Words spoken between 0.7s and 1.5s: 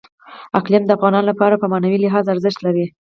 د افغانانو